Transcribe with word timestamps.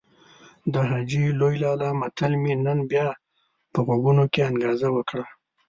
د 0.73 0.75
حاجي 0.89 1.23
لوی 1.39 1.55
لالا 1.63 1.89
متل 1.99 2.31
مې 2.41 2.53
نن 2.65 2.79
بيا 2.91 3.07
په 3.73 3.79
غوږونو 3.85 4.23
کې 4.33 4.47
انګازه 4.49 4.89
وکړه. 4.93 5.25